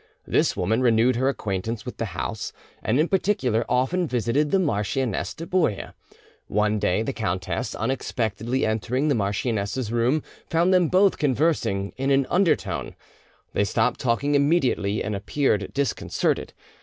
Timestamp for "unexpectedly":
7.75-8.65